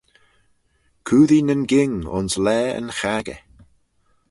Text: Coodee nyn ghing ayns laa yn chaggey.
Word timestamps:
Coodee 1.07 1.45
nyn 1.45 1.63
ghing 1.71 1.95
ayns 2.15 2.35
laa 2.45 2.67
yn 2.79 2.87
chaggey. 2.99 3.41